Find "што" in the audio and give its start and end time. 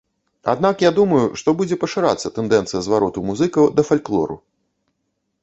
1.41-1.53